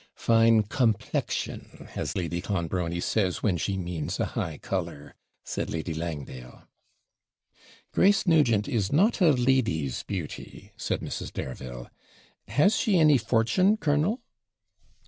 'Fine 0.15 0.63
COMPLEXION! 0.63 1.89
as 1.95 2.15
Lady 2.15 2.41
Clonbrony 2.41 2.99
says, 2.99 3.43
when 3.43 3.55
she 3.55 3.77
means 3.77 4.19
a 4.19 4.25
high 4.33 4.57
colour,' 4.57 5.13
said 5.43 5.69
Lady 5.69 5.93
Langdale. 5.93 6.63
'Grace 7.91 8.25
Nugent 8.25 8.67
is 8.67 8.91
not 8.91 9.21
a 9.21 9.29
lady's 9.31 10.01
beauty,' 10.01 10.71
said 10.75 11.01
Mrs. 11.01 11.31
Dareville. 11.31 11.91
'Has 12.47 12.75
she 12.75 12.97
any 12.97 13.19
fortune, 13.19 13.77
colonel?' 13.77 14.19